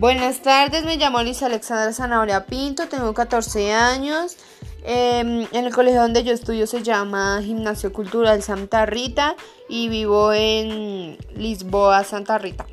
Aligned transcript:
Buenas 0.00 0.40
tardes, 0.40 0.82
me 0.86 0.96
llamo 0.96 1.22
Lisa 1.22 1.44
Alexandra 1.44 1.92
Zanahoria 1.92 2.46
Pinto, 2.46 2.88
tengo 2.88 3.12
14 3.12 3.74
años. 3.74 4.38
Em, 4.82 5.46
en 5.52 5.66
el 5.66 5.74
colegio 5.74 6.00
donde 6.00 6.24
yo 6.24 6.32
estudio 6.32 6.66
se 6.66 6.82
llama 6.82 7.42
Gimnasio 7.42 7.92
Cultural 7.92 8.42
Santa 8.42 8.86
Rita 8.86 9.36
y 9.68 9.90
vivo 9.90 10.32
en 10.32 11.18
Lisboa, 11.36 12.02
Santa 12.04 12.38
Rita. 12.38 12.64